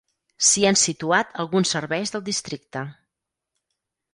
[0.45, 2.85] S'hi han situat alguns serveis del districte.